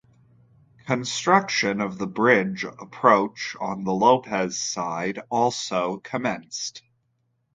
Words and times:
Construction 0.87 1.79
of 1.79 1.99
the 1.99 2.07
bridge 2.07 2.63
approach 2.63 3.55
on 3.61 3.83
the 3.83 3.93
Lopez 3.93 4.59
side 4.59 5.21
also 5.29 5.97
commenced. 5.97 6.81